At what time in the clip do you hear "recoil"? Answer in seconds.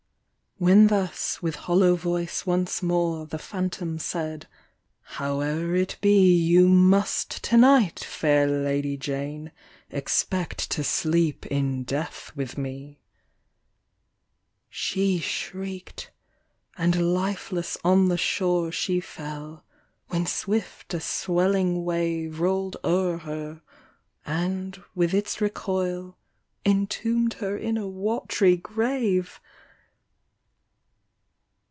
25.41-26.19